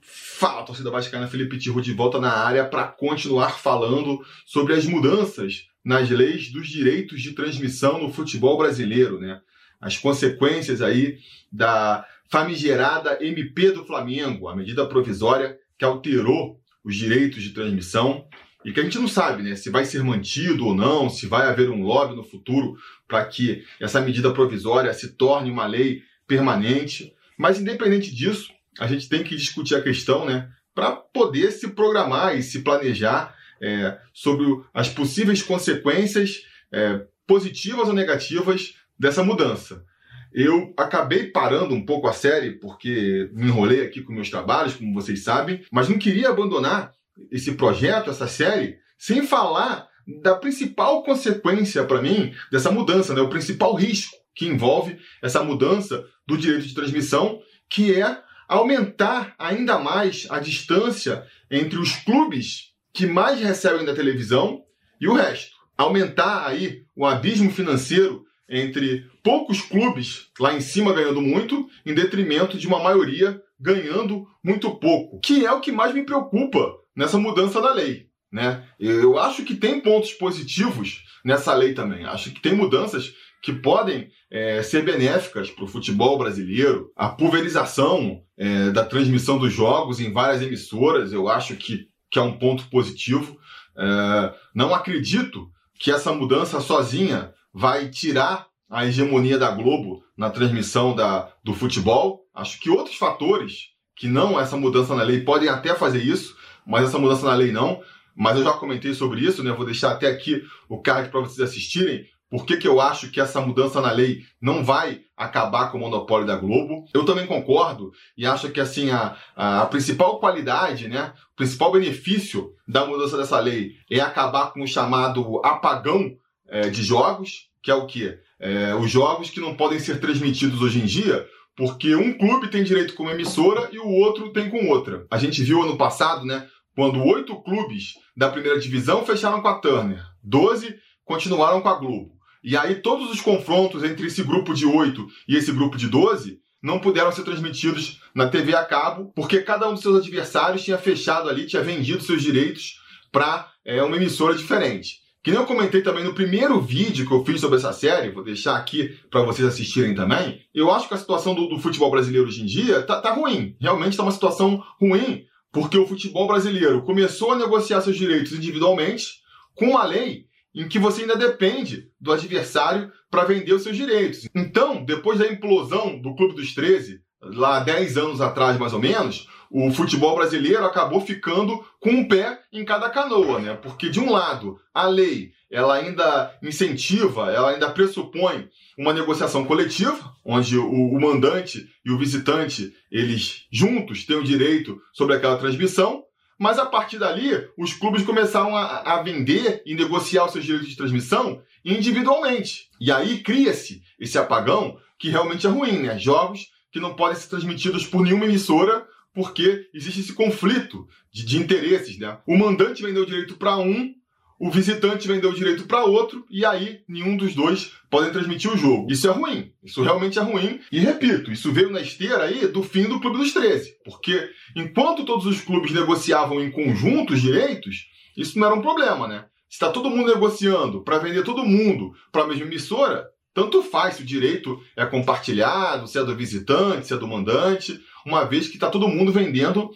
[0.00, 5.66] Fala, torcida vascaína, Felipe Tiru de volta na área para continuar falando sobre as mudanças
[5.84, 9.40] nas leis dos direitos de transmissão no futebol brasileiro, né?
[9.80, 11.18] As consequências aí
[11.52, 18.26] da famigerada MP do Flamengo, a medida provisória que alterou os direitos de transmissão
[18.64, 21.46] e que a gente não sabe, né, se vai ser mantido ou não, se vai
[21.46, 22.76] haver um lobby no futuro
[23.06, 27.12] para que essa medida provisória se torne uma lei permanente.
[27.36, 32.36] Mas independente disso, a gente tem que discutir a questão, né, para poder se programar
[32.36, 36.42] e se planejar é, sobre as possíveis consequências
[36.72, 39.84] é, positivas ou negativas dessa mudança.
[40.32, 44.92] Eu acabei parando um pouco a série porque me enrolei aqui com meus trabalhos, como
[44.92, 46.92] vocês sabem, mas não queria abandonar
[47.30, 49.86] esse projeto, essa série, sem falar
[50.22, 53.20] da principal consequência para mim dessa mudança, né?
[53.20, 59.78] o principal risco que envolve essa mudança do direito de transmissão, que é aumentar ainda
[59.78, 64.62] mais a distância entre os clubes que mais recebem da televisão
[65.00, 65.54] e o resto.
[65.76, 72.56] Aumentar aí o abismo financeiro entre poucos clubes lá em cima ganhando muito, em detrimento
[72.56, 77.60] de uma maioria ganhando muito pouco, que é o que mais me preocupa nessa mudança
[77.60, 78.08] da lei.
[78.30, 78.66] Né?
[78.78, 82.04] Eu acho que tem pontos positivos nessa lei também.
[82.04, 86.90] Acho que tem mudanças que podem é, ser benéficas para o futebol brasileiro.
[86.96, 92.22] A pulverização é, da transmissão dos jogos em várias emissoras, eu acho que, que é
[92.22, 93.38] um ponto positivo.
[93.76, 100.94] É, não acredito que essa mudança sozinha vai tirar a hegemonia da Globo na transmissão
[100.96, 102.22] da, do futebol.
[102.34, 106.34] Acho que outros fatores, que não essa mudança na lei, podem até fazer isso,
[106.66, 107.82] mas essa mudança na lei não.
[108.16, 109.52] Mas eu já comentei sobre isso, né?
[109.52, 112.06] Vou deixar até aqui o card para vocês assistirem.
[112.34, 115.80] Por que, que eu acho que essa mudança na lei não vai acabar com o
[115.80, 116.84] monopólio da Globo?
[116.92, 122.50] Eu também concordo e acho que assim a, a principal qualidade, né, o principal benefício
[122.66, 126.10] da mudança dessa lei é acabar com o chamado apagão
[126.48, 128.18] é, de jogos, que é o quê?
[128.40, 131.24] É, os jogos que não podem ser transmitidos hoje em dia,
[131.56, 135.06] porque um clube tem direito com uma emissora e o outro tem com outra.
[135.08, 136.48] A gente viu ano passado, né?
[136.74, 142.13] Quando oito clubes da primeira divisão fecharam com a Turner, doze continuaram com a Globo.
[142.44, 146.38] E aí todos os confrontos entre esse grupo de oito e esse grupo de doze
[146.62, 150.76] não puderam ser transmitidos na TV a cabo, porque cada um dos seus adversários tinha
[150.76, 152.78] fechado ali, tinha vendido seus direitos
[153.10, 155.02] para é, uma emissora diferente.
[155.22, 158.22] Que nem eu comentei também no primeiro vídeo que eu fiz sobre essa série, vou
[158.22, 160.42] deixar aqui para vocês assistirem também.
[160.54, 163.56] Eu acho que a situação do, do futebol brasileiro hoje em dia tá, tá ruim.
[163.58, 169.22] Realmente está uma situação ruim, porque o futebol brasileiro começou a negociar seus direitos individualmente
[169.54, 174.28] com uma lei em que você ainda depende do adversário para vender os seus direitos.
[174.34, 179.26] Então, depois da implosão do Clube dos 13, lá 10 anos atrás mais ou menos,
[179.50, 183.54] o futebol brasileiro acabou ficando com um pé em cada canoa, né?
[183.54, 190.12] Porque de um lado, a lei, ela ainda incentiva, ela ainda pressupõe uma negociação coletiva,
[190.24, 196.02] onde o, o mandante e o visitante, eles juntos têm o direito sobre aquela transmissão,
[196.38, 200.68] mas a partir dali, os clubes começaram a, a, vender e negociar os seus direitos
[200.68, 202.68] de transmissão individualmente.
[202.80, 205.98] E aí cria-se esse apagão que realmente é ruim, né?
[205.98, 211.38] Jogos que não podem ser transmitidos por nenhuma emissora porque existe esse conflito de, de
[211.38, 212.18] interesses, né?
[212.26, 213.94] O mandante vendeu o direito para um,
[214.38, 218.56] o visitante vendeu o direito para outro, e aí nenhum dos dois podem transmitir o
[218.56, 218.90] jogo.
[218.90, 219.52] Isso é ruim.
[219.62, 220.60] Isso realmente é ruim.
[220.72, 223.76] E repito, isso veio na esteira aí do fim do Clube dos 13.
[223.84, 227.86] Porque enquanto todos os clubes negociavam em conjunto os direitos,
[228.16, 229.24] isso não era um problema, né?
[229.48, 233.96] Se está todo mundo negociando para vender todo mundo para a mesma emissora, tanto faz
[233.96, 238.46] se o direito é compartilhado, se é do visitante, se é do mandante, uma vez
[238.48, 239.70] que está todo mundo vendendo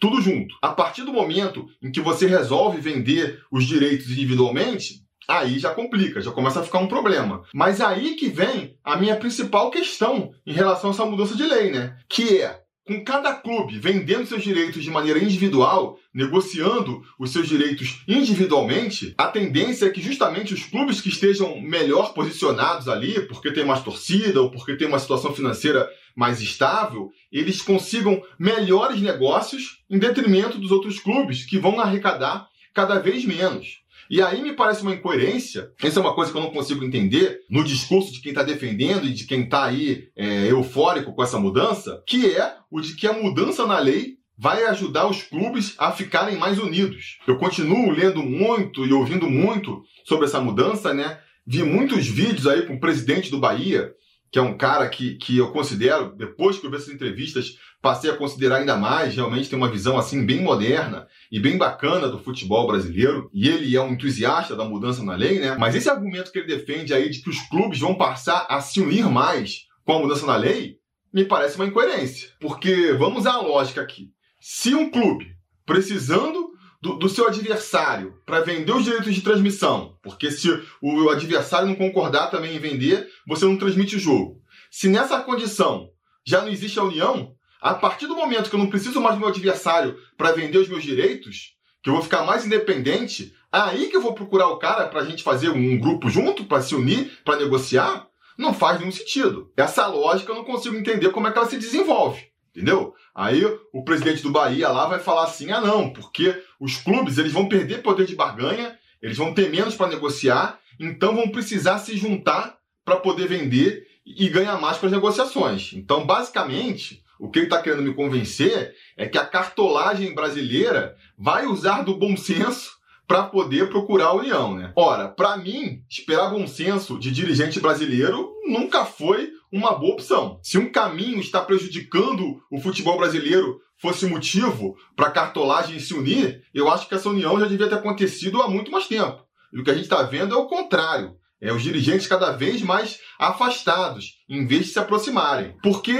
[0.00, 0.54] tudo junto.
[0.62, 6.20] A partir do momento em que você resolve vender os direitos individualmente, aí já complica,
[6.20, 7.42] já começa a ficar um problema.
[7.52, 11.70] Mas aí que vem a minha principal questão em relação a essa mudança de lei,
[11.70, 11.96] né?
[12.08, 18.02] Que é com cada clube vendendo seus direitos de maneira individual, negociando os seus direitos
[18.08, 23.66] individualmente, a tendência é que justamente os clubes que estejam melhor posicionados ali, porque tem
[23.66, 25.86] mais torcida ou porque tem uma situação financeira
[26.18, 32.98] mais estável, eles consigam melhores negócios em detrimento dos outros clubes que vão arrecadar cada
[32.98, 33.84] vez menos.
[34.10, 37.40] E aí me parece uma incoerência, essa é uma coisa que eu não consigo entender
[37.48, 41.38] no discurso de quem está defendendo e de quem está aí é, eufórico com essa
[41.38, 45.92] mudança, que é o de que a mudança na lei vai ajudar os clubes a
[45.92, 47.18] ficarem mais unidos.
[47.28, 51.20] Eu continuo lendo muito e ouvindo muito sobre essa mudança, né?
[51.46, 53.92] Vi muitos vídeos aí com o presidente do Bahia,
[54.30, 58.10] que é um cara que, que eu considero, depois que eu vi essas entrevistas, passei
[58.10, 62.18] a considerar ainda mais, realmente tem uma visão assim bem moderna e bem bacana do
[62.18, 65.56] futebol brasileiro, e ele é um entusiasta da mudança na lei, né?
[65.58, 68.80] Mas esse argumento que ele defende aí de que os clubes vão passar a se
[68.80, 70.76] unir mais com a mudança na lei,
[71.12, 72.28] me parece uma incoerência.
[72.40, 74.10] Porque vamos à lógica aqui.
[74.40, 75.26] Se um clube
[75.64, 76.47] precisando
[76.80, 80.48] do, do seu adversário para vender os direitos de transmissão, porque se
[80.80, 84.40] o adversário não concordar também em vender, você não transmite o jogo.
[84.70, 85.90] Se nessa condição
[86.24, 89.20] já não existe a união, a partir do momento que eu não preciso mais do
[89.20, 93.96] meu adversário para vender os meus direitos, que eu vou ficar mais independente, aí que
[93.96, 97.18] eu vou procurar o cara para a gente fazer um grupo junto, para se unir,
[97.24, 99.52] para negociar, não faz nenhum sentido.
[99.56, 102.27] Essa lógica eu não consigo entender como é que ela se desenvolve.
[102.58, 102.92] Entendeu?
[103.14, 107.32] Aí o presidente do Bahia lá vai falar assim: ah, não, porque os clubes eles
[107.32, 111.96] vão perder poder de barganha, eles vão ter menos para negociar, então vão precisar se
[111.96, 115.72] juntar para poder vender e ganhar mais com as negociações.
[115.72, 121.46] Então, basicamente, o que ele está querendo me convencer é que a cartolagem brasileira vai
[121.46, 122.76] usar do bom senso
[123.06, 124.72] para poder procurar a união, né?
[124.74, 130.38] Ora, para mim, esperar bom senso de dirigente brasileiro nunca foi uma boa opção.
[130.42, 136.42] Se um caminho está prejudicando o futebol brasileiro fosse motivo para a cartolagem se unir,
[136.52, 139.22] eu acho que essa união já devia ter acontecido há muito mais tempo.
[139.52, 141.16] E o que a gente está vendo é o contrário.
[141.40, 145.54] É os dirigentes cada vez mais afastados, em vez de se aproximarem.
[145.62, 145.96] Porque,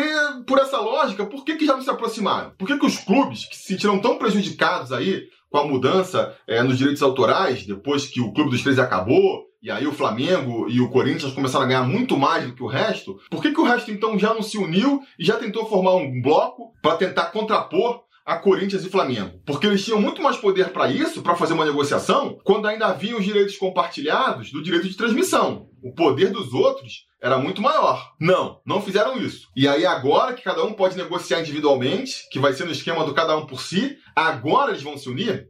[0.46, 2.50] por essa lógica, por que, que já não se aproximaram?
[2.58, 6.62] Por que, que os clubes que se sentiram tão prejudicados aí com a mudança é,
[6.62, 10.80] nos direitos autorais, depois que o Clube dos Três acabou, e aí o Flamengo e
[10.80, 13.64] o Corinthians começaram a ganhar muito mais do que o resto, por que, que o
[13.64, 18.02] resto então já não se uniu e já tentou formar um bloco para tentar contrapor
[18.24, 19.40] a Corinthians e Flamengo?
[19.44, 23.18] Porque eles tinham muito mais poder para isso, para fazer uma negociação, quando ainda haviam
[23.18, 25.68] os direitos compartilhados do direito de transmissão.
[25.82, 28.12] O poder dos outros era muito maior.
[28.20, 29.48] Não, não fizeram isso.
[29.56, 33.14] E aí agora que cada um pode negociar individualmente, que vai ser no esquema do
[33.14, 35.48] cada um por si, agora eles vão se unir?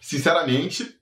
[0.00, 0.97] Sinceramente,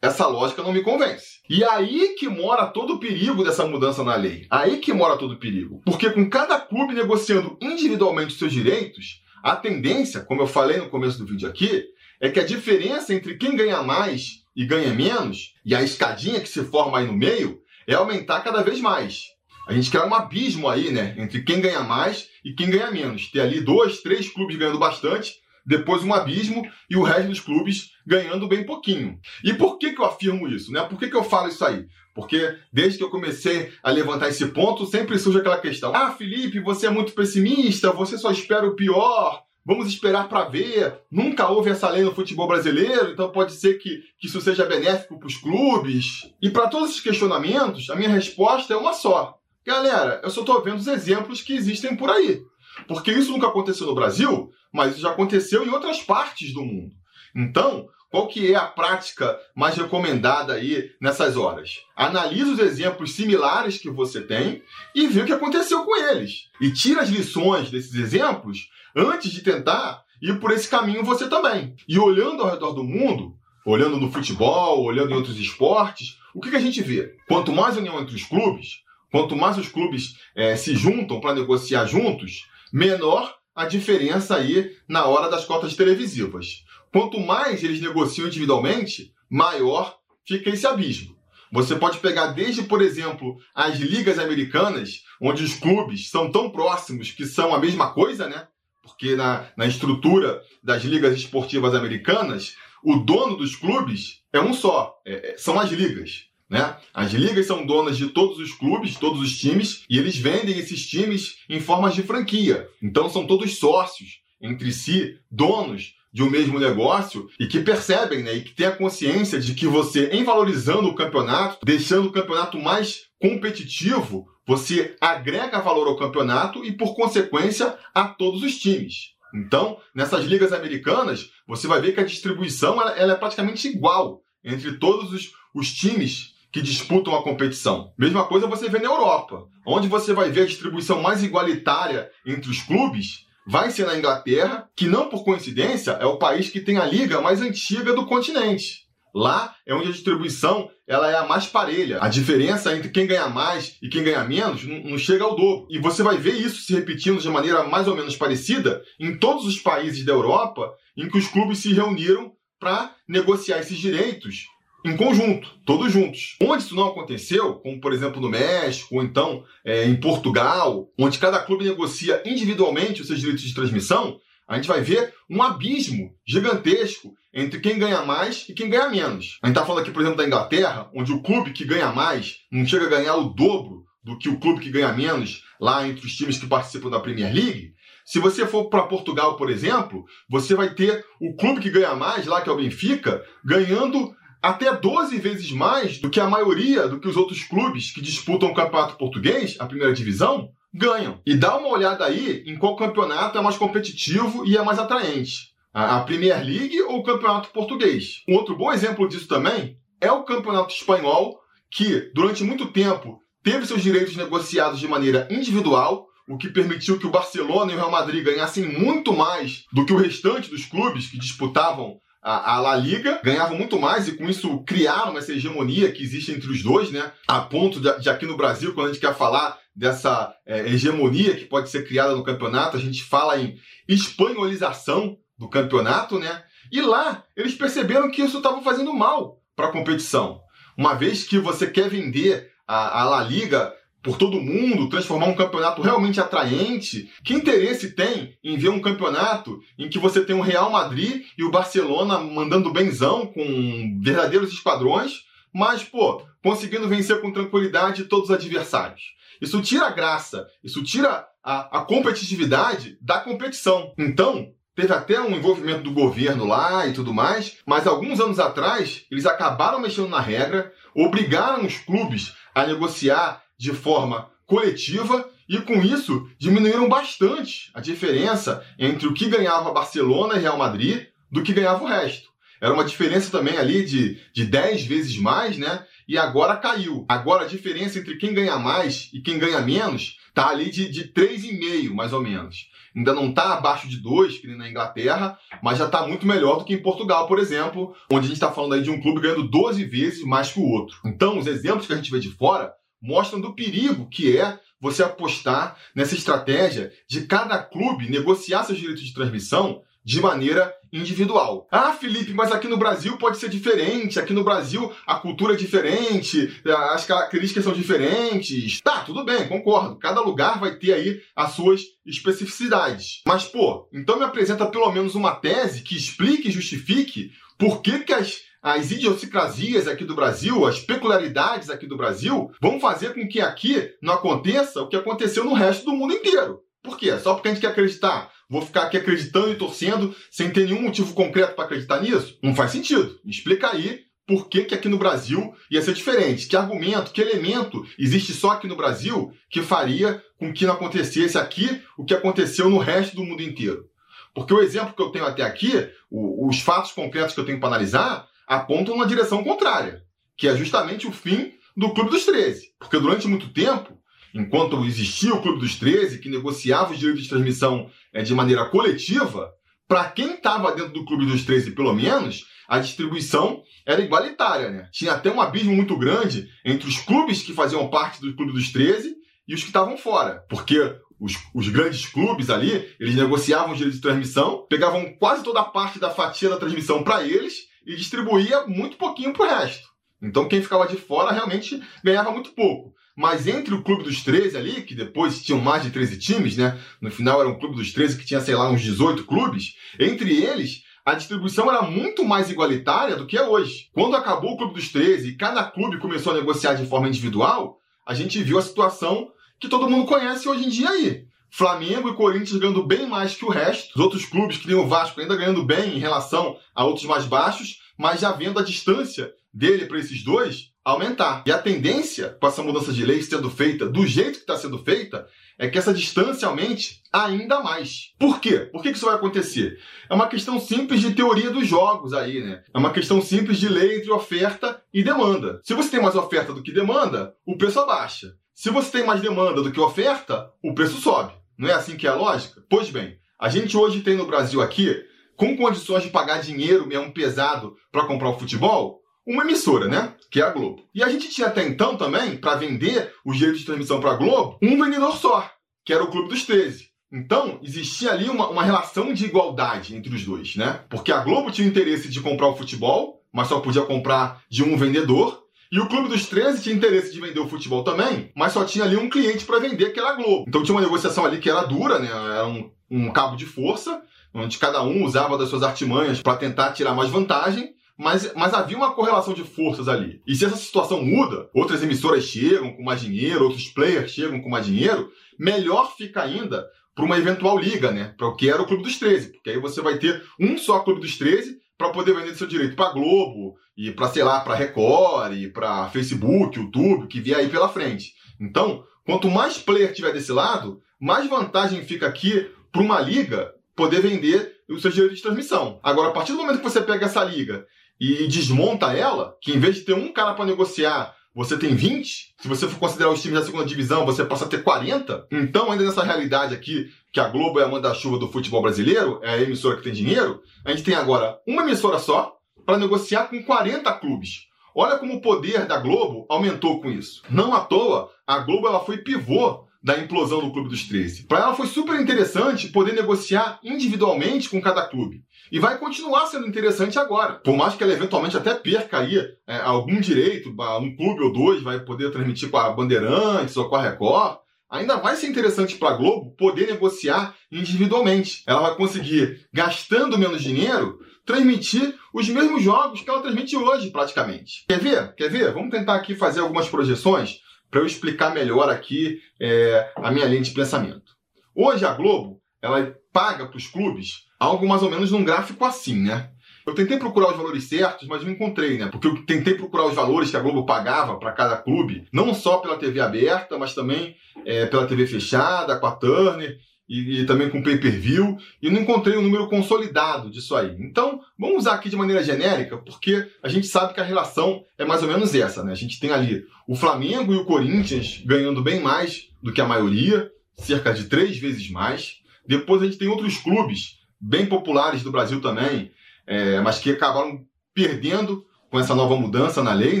[0.00, 1.40] essa lógica não me convence.
[1.48, 4.46] E aí que mora todo o perigo dessa mudança na lei.
[4.50, 5.80] Aí que mora todo o perigo.
[5.84, 10.90] Porque com cada clube negociando individualmente os seus direitos, a tendência, como eu falei no
[10.90, 11.84] começo do vídeo aqui,
[12.20, 16.48] é que a diferença entre quem ganha mais e ganha menos, e a escadinha que
[16.48, 19.24] se forma aí no meio, é aumentar cada vez mais.
[19.68, 21.14] A gente quer um abismo aí, né?
[21.18, 23.30] Entre quem ganha mais e quem ganha menos.
[23.30, 25.34] Ter ali dois, três clubes ganhando bastante
[25.66, 29.18] depois um abismo e o resto dos clubes ganhando bem pouquinho.
[29.42, 30.72] E por que, que eu afirmo isso?
[30.72, 30.80] Né?
[30.82, 31.86] Por que, que eu falo isso aí?
[32.14, 36.60] Porque desde que eu comecei a levantar esse ponto, sempre surge aquela questão: ah, Felipe,
[36.60, 39.44] você é muito pessimista, você só espera o pior.
[39.66, 41.00] Vamos esperar para ver.
[41.10, 45.18] Nunca houve essa lei no futebol brasileiro, então pode ser que, que isso seja benéfico
[45.18, 46.32] para os clubes.
[46.40, 49.36] E para todos esses questionamentos, a minha resposta é uma só.
[49.66, 52.40] Galera, eu só estou vendo os exemplos que existem por aí.
[52.86, 56.92] Porque isso nunca aconteceu no Brasil, mas isso já aconteceu em outras partes do mundo.
[57.34, 61.80] Então, qual que é a prática mais recomendada aí nessas horas?
[61.96, 64.62] Analise os exemplos similares que você tem
[64.94, 66.48] e vê o que aconteceu com eles.
[66.60, 71.74] E tira as lições desses exemplos antes de tentar ir por esse caminho você também.
[71.88, 73.34] E olhando ao redor do mundo,
[73.64, 77.16] olhando no futebol, olhando em outros esportes, o que, que a gente vê?
[77.26, 81.86] Quanto mais união entre os clubes, quanto mais os clubes é, se juntam para negociar
[81.86, 86.62] juntos, menor a diferença aí na hora das cotas televisivas.
[86.92, 91.16] Quanto mais eles negociam individualmente, maior fica esse abismo.
[91.50, 97.10] Você pode pegar desde, por exemplo, as ligas americanas, onde os clubes são tão próximos
[97.10, 98.46] que são a mesma coisa, né?
[98.82, 104.96] Porque na, na estrutura das ligas esportivas americanas, o dono dos clubes é um só,
[105.04, 106.25] é, é são as ligas.
[106.48, 106.76] Né?
[106.94, 110.86] As ligas são donas de todos os clubes, todos os times, e eles vendem esses
[110.86, 112.68] times em formas de franquia.
[112.82, 118.34] Então são todos sócios entre si, donos de um mesmo negócio e que percebem, né,
[118.36, 122.58] e que têm a consciência de que você, em valorizando o campeonato, deixando o campeonato
[122.58, 129.16] mais competitivo, você agrega valor ao campeonato e, por consequência, a todos os times.
[129.34, 134.22] Então, nessas ligas americanas, você vai ver que a distribuição ela, ela é praticamente igual
[134.42, 137.92] entre todos os, os times que disputam a competição.
[137.98, 142.50] Mesma coisa você vê na Europa, onde você vai ver a distribuição mais igualitária entre
[142.50, 143.26] os clubes.
[143.46, 147.20] Vai ser na Inglaterra, que não por coincidência é o país que tem a liga
[147.20, 148.86] mais antiga do continente.
[149.14, 151.98] Lá é onde a distribuição ela é a mais parelha.
[152.00, 155.66] A diferença entre quem ganha mais e quem ganha menos não chega ao dobro.
[155.68, 159.44] E você vai ver isso se repetindo de maneira mais ou menos parecida em todos
[159.44, 164.46] os países da Europa em que os clubes se reuniram para negociar esses direitos
[164.84, 166.36] em conjunto, todos juntos.
[166.40, 171.18] Onde isso não aconteceu, como por exemplo no México, ou então é, em Portugal, onde
[171.18, 176.14] cada clube negocia individualmente os seus direitos de transmissão, a gente vai ver um abismo
[176.26, 179.38] gigantesco entre quem ganha mais e quem ganha menos.
[179.42, 182.38] A gente está falando aqui, por exemplo, da Inglaterra, onde o clube que ganha mais
[182.50, 186.06] não chega a ganhar o dobro do que o clube que ganha menos lá entre
[186.06, 187.74] os times que participam da Premier League.
[188.04, 192.24] Se você for para Portugal, por exemplo, você vai ter o clube que ganha mais,
[192.24, 197.00] lá que é o Benfica, ganhando até 12 vezes mais do que a maioria do
[197.00, 201.20] que os outros clubes que disputam o campeonato português, a primeira divisão, ganham.
[201.26, 205.54] E dá uma olhada aí em qual campeonato é mais competitivo e é mais atraente.
[205.72, 208.22] A Premier League ou o campeonato português.
[208.28, 211.38] Um outro bom exemplo disso também é o campeonato espanhol,
[211.70, 217.06] que durante muito tempo teve seus direitos negociados de maneira individual, o que permitiu que
[217.06, 221.08] o Barcelona e o Real Madrid ganhassem muito mais do que o restante dos clubes
[221.08, 225.92] que disputavam a, a La Liga ganhava muito mais e com isso criaram essa hegemonia
[225.92, 227.12] que existe entre os dois, né?
[227.28, 231.36] A ponto de, de aqui no Brasil, quando a gente quer falar dessa é, hegemonia
[231.36, 233.56] que pode ser criada no campeonato, a gente fala em
[233.86, 236.42] espanholização do campeonato, né?
[236.72, 240.40] E lá eles perceberam que isso estava fazendo mal para a competição.
[240.76, 243.72] Uma vez que você quer vender a, a La Liga
[244.06, 247.10] por todo mundo, transformar um campeonato realmente atraente.
[247.24, 251.42] Que interesse tem em ver um campeonato em que você tem o Real Madrid e
[251.42, 258.36] o Barcelona mandando benzão com verdadeiros esquadrões, mas, pô, conseguindo vencer com tranquilidade todos os
[258.36, 259.02] adversários?
[259.40, 263.92] Isso tira a graça, isso tira a, a competitividade da competição.
[263.98, 269.06] Então, Teve até um envolvimento do governo lá e tudo mais, mas alguns anos atrás
[269.10, 275.82] eles acabaram mexendo na regra, obrigaram os clubes a negociar de forma coletiva e com
[275.82, 281.52] isso diminuíram bastante a diferença entre o que ganhava Barcelona e Real Madrid do que
[281.52, 282.28] ganhava o resto.
[282.60, 285.84] Era uma diferença também ali de, de 10 vezes mais, né?
[286.08, 287.04] E agora caiu.
[287.08, 291.12] Agora a diferença entre quem ganha mais e quem ganha menos tá ali de, de
[291.12, 292.68] 3,5, mais ou menos.
[292.94, 296.58] Ainda não está abaixo de 2, que nem na Inglaterra, mas já está muito melhor
[296.58, 299.20] do que em Portugal, por exemplo, onde a gente está falando aí de um clube
[299.20, 300.98] ganhando 12 vezes mais que o outro.
[301.04, 302.72] Então, os exemplos que a gente vê de fora
[303.06, 309.04] mostram do perigo que é você apostar nessa estratégia de cada clube negociar seus direitos
[309.04, 311.66] de transmissão de maneira individual.
[311.70, 315.56] Ah, Felipe, mas aqui no Brasil pode ser diferente, aqui no Brasil a cultura é
[315.56, 318.80] diferente, as características são diferentes.
[318.80, 319.98] Tá, tudo bem, concordo.
[319.98, 323.22] Cada lugar vai ter aí as suas especificidades.
[323.26, 328.00] Mas, pô, então me apresenta pelo menos uma tese que explique e justifique por que,
[328.00, 333.28] que as as idiosincrasias aqui do Brasil, as peculiaridades aqui do Brasil, vão fazer com
[333.28, 336.62] que aqui não aconteça o que aconteceu no resto do mundo inteiro.
[336.82, 337.16] Por quê?
[337.16, 338.28] Só porque a gente quer acreditar.
[338.50, 342.40] Vou ficar aqui acreditando e torcendo sem ter nenhum motivo concreto para acreditar nisso?
[342.42, 343.20] Não faz sentido.
[343.24, 346.48] Me explica aí por que, que aqui no Brasil ia ser diferente.
[346.48, 351.38] Que argumento, que elemento existe só aqui no Brasil que faria com que não acontecesse
[351.38, 353.88] aqui o que aconteceu no resto do mundo inteiro?
[354.34, 357.68] Porque o exemplo que eu tenho até aqui, os fatos concretos que eu tenho para
[357.68, 360.02] analisar, apontam na direção contrária,
[360.36, 362.68] que é justamente o fim do Clube dos 13.
[362.78, 363.98] Porque durante muito tempo,
[364.34, 368.64] enquanto existia o Clube dos 13, que negociava os direitos de transmissão é, de maneira
[368.66, 369.50] coletiva,
[369.88, 374.70] para quem estava dentro do Clube dos 13, pelo menos, a distribuição era igualitária.
[374.70, 374.88] Né?
[374.92, 378.72] Tinha até um abismo muito grande entre os clubes que faziam parte do Clube dos
[378.72, 379.14] 13
[379.46, 380.44] e os que estavam fora.
[380.48, 380.78] Porque
[381.20, 385.64] os, os, grandes clubes ali, eles negociavam os direitos de transmissão, pegavam quase toda a
[385.64, 387.54] parte da fatia da transmissão para eles
[387.86, 389.88] e distribuía muito pouquinho para o resto.
[390.20, 392.94] Então quem ficava de fora realmente ganhava muito pouco.
[393.16, 396.78] Mas entre o clube dos 13 ali, que depois tinham mais de 13 times, né?
[397.00, 399.74] No final era um clube dos 13 que tinha, sei lá, uns 18 clubes.
[399.98, 403.88] Entre eles, a distribuição era muito mais igualitária do que é hoje.
[403.92, 407.78] Quando acabou o clube dos 13 e cada clube começou a negociar de forma individual,
[408.06, 411.25] a gente viu a situação que todo mundo conhece hoje em dia aí.
[411.56, 413.94] Flamengo e Corinthians ganhando bem mais que o resto.
[413.96, 417.24] Os outros clubes, que nem o Vasco, ainda ganhando bem em relação a outros mais
[417.24, 421.44] baixos, mas já vendo a distância dele para esses dois aumentar.
[421.46, 424.76] E a tendência com essa mudança de lei sendo feita do jeito que está sendo
[424.84, 425.26] feita
[425.58, 428.12] é que essa distância aumente ainda mais.
[428.18, 428.58] Por quê?
[428.70, 429.78] Por que isso vai acontecer?
[430.10, 432.62] É uma questão simples de teoria dos jogos aí, né?
[432.74, 435.58] É uma questão simples de lei entre oferta e demanda.
[435.64, 438.34] Se você tem mais oferta do que demanda, o preço abaixa.
[438.54, 441.32] Se você tem mais demanda do que oferta, o preço sobe.
[441.58, 442.62] Não é assim que é a lógica?
[442.68, 444.94] Pois bem, a gente hoje tem no Brasil aqui,
[445.36, 450.14] com condições de pagar dinheiro mesmo pesado para comprar o futebol, uma emissora, né?
[450.30, 450.82] Que é a Globo.
[450.94, 454.16] E a gente tinha até então também, para vender os direitos de transmissão para a
[454.16, 455.50] Globo, um vendedor só,
[455.84, 456.86] que era o Clube dos 13.
[457.12, 460.80] Então, existia ali uma, uma relação de igualdade entre os dois, né?
[460.88, 464.62] Porque a Globo tinha o interesse de comprar o futebol, mas só podia comprar de
[464.62, 465.44] um vendedor.
[465.70, 468.84] E o Clube dos 13 tinha interesse de vender o futebol também, mas só tinha
[468.84, 470.44] ali um cliente para vender, que era a Globo.
[470.46, 472.08] Então tinha uma negociação ali que era dura, né?
[472.08, 474.00] Era um, um cabo de força,
[474.32, 477.74] onde cada um usava das suas artimanhas para tentar tirar mais vantagem.
[477.98, 480.20] Mas, mas havia uma correlação de forças ali.
[480.26, 484.50] E se essa situação muda, outras emissoras chegam com mais dinheiro, outros players chegam com
[484.50, 488.14] mais dinheiro, melhor fica ainda para uma eventual liga, né?
[488.18, 489.32] Para o que era o Clube dos 13.
[489.32, 492.76] Porque aí você vai ter um só Clube dos 13 para poder vender seu direito
[492.76, 497.48] para Globo e para sei lá, para Record e para Facebook, YouTube, que vier aí
[497.48, 498.14] pela frente.
[498.40, 504.00] Então, quanto mais player tiver desse lado, mais vantagem fica aqui para uma liga poder
[504.00, 505.78] vender os seus direitos de transmissão.
[505.82, 507.66] Agora, a partir do momento que você pega essa liga
[508.00, 512.34] e desmonta ela, que em vez de ter um cara para negociar, você tem 20,
[512.40, 515.26] se você for considerar os times da segunda divisão, você passa a ter 40.
[515.30, 519.34] Então, ainda nessa realidade aqui, que a Globo é a manda-chuva do futebol brasileiro, é
[519.34, 522.35] a emissora que tem dinheiro, a gente tem agora uma emissora só
[522.66, 524.48] para negociar com 40 clubes.
[524.74, 527.22] Olha como o poder da Globo aumentou com isso.
[527.30, 531.26] Não à toa, a Globo ela foi pivô da implosão do Clube dos 13.
[531.28, 535.22] Para ela foi super interessante poder negociar individualmente com cada clube.
[535.50, 537.34] E vai continuar sendo interessante agora.
[537.34, 541.62] Por mais que ela eventualmente até perca aí é, algum direito, um clube ou dois
[541.62, 545.90] vai poder transmitir com a Bandeirantes ou com a Record, ainda vai ser interessante para
[545.90, 548.42] a Globo poder negociar individualmente.
[548.46, 554.64] Ela vai conseguir, gastando menos dinheiro, transmitir os mesmos jogos que ela transmite hoje, praticamente.
[554.68, 555.14] Quer ver?
[555.14, 555.52] Quer ver?
[555.52, 557.40] Vamos tentar aqui fazer algumas projeções
[557.70, 561.16] para eu explicar melhor aqui é, a minha linha de pensamento.
[561.54, 566.02] Hoje a Globo ela paga para os clubes algo mais ou menos num gráfico assim,
[566.02, 566.30] né?
[566.66, 568.88] Eu tentei procurar os valores certos, mas não encontrei, né?
[568.88, 572.58] Porque eu tentei procurar os valores que a Globo pagava para cada clube, não só
[572.58, 577.50] pela TV aberta, mas também é, pela TV fechada, com a Turner e, e também
[577.50, 580.76] com pay-per-view, e não encontrei um número consolidado disso aí.
[580.78, 584.84] Então, vamos usar aqui de maneira genérica, porque a gente sabe que a relação é
[584.84, 585.72] mais ou menos essa, né?
[585.72, 589.66] A gente tem ali o Flamengo e o Corinthians ganhando bem mais do que a
[589.66, 592.20] maioria, cerca de três vezes mais.
[592.46, 595.90] Depois a gente tem outros clubes bem populares do Brasil também,
[596.26, 600.00] é, mas que acabaram perdendo com essa nova mudança na lei,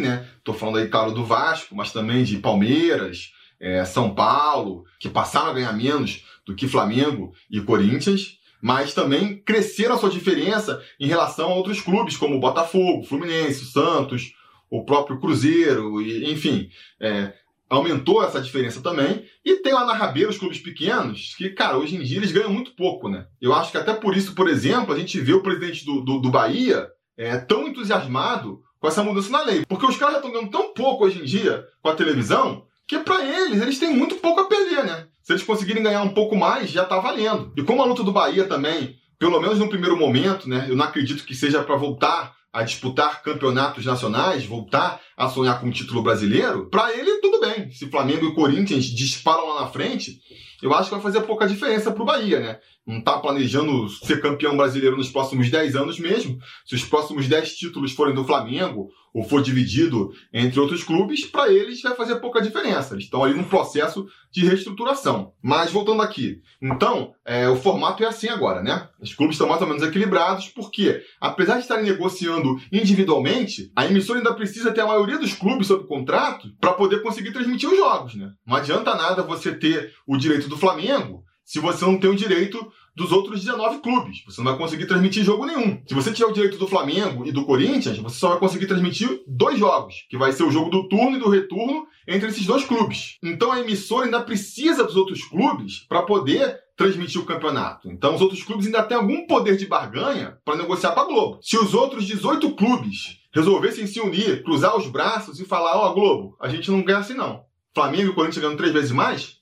[0.00, 0.26] né?
[0.42, 5.50] Tô falando aí, claro, do Vasco, mas também de Palmeiras, é, São Paulo, que passaram
[5.50, 11.06] a ganhar menos do que Flamengo e Corinthians, mas também cresceram a sua diferença em
[11.06, 14.34] relação a outros clubes, como Botafogo, Fluminense, Santos,
[14.70, 16.68] o próprio Cruzeiro, e, enfim.
[17.00, 17.32] É,
[17.68, 19.24] aumentou essa diferença também.
[19.44, 22.50] E tem lá na rabeira os clubes pequenos, que, cara, hoje em dia eles ganham
[22.50, 23.26] muito pouco, né?
[23.40, 26.20] Eu acho que até por isso, por exemplo, a gente vê o presidente do, do,
[26.20, 29.64] do Bahia é, tão entusiasmado com essa mudança na lei.
[29.66, 32.98] Porque os caras já estão ganhando tão pouco hoje em dia com a televisão, que
[32.98, 35.06] para eles, eles têm muito pouco a perder, né?
[35.22, 37.52] Se eles conseguirem ganhar um pouco mais, já tá valendo.
[37.56, 40.66] E como a luta do Bahia também, pelo menos no primeiro momento, né?
[40.68, 45.68] Eu não acredito que seja para voltar a disputar campeonatos nacionais, voltar a sonhar com
[45.68, 47.70] o título brasileiro, para ele tudo bem.
[47.70, 50.20] Se Flamengo e Corinthians disparam lá na frente,
[50.62, 52.58] eu acho que vai fazer pouca diferença para o Bahia, né?
[52.86, 56.38] Não está planejando ser campeão brasileiro nos próximos 10 anos mesmo.
[56.64, 61.50] Se os próximos 10 títulos forem do Flamengo ou for dividido entre outros clubes, para
[61.50, 62.92] eles vai fazer pouca diferença.
[62.92, 65.32] Eles estão ali num processo de reestruturação.
[65.42, 68.86] Mas voltando aqui, então, é, o formato é assim agora, né?
[69.00, 74.18] Os clubes estão mais ou menos equilibrados, porque, apesar de estarem negociando individualmente, a emissora
[74.18, 78.14] ainda precisa ter a maioria dos clubes sob contrato para poder conseguir transmitir os jogos,
[78.16, 78.32] né?
[78.46, 82.72] Não adianta nada você ter o direito do Flamengo se você não tem o direito
[82.96, 84.24] dos outros 19 clubes.
[84.24, 85.80] Você não vai conseguir transmitir jogo nenhum.
[85.86, 89.22] Se você tiver o direito do Flamengo e do Corinthians, você só vai conseguir transmitir
[89.28, 92.64] dois jogos, que vai ser o jogo do turno e do retorno entre esses dois
[92.64, 93.18] clubes.
[93.22, 97.90] Então a emissora ainda precisa dos outros clubes para poder transmitir o campeonato.
[97.90, 101.38] Então os outros clubes ainda têm algum poder de barganha para negociar com a Globo.
[101.42, 105.94] Se os outros 18 clubes resolvessem se unir, cruzar os braços e falar: Ó, oh,
[105.94, 107.44] Globo, a gente não ganha assim não.
[107.74, 109.36] Flamengo e Corinthians ganhando três vezes mais?